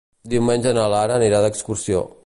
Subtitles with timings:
[0.31, 2.07] Diumenge na Lara anirà d'excursió.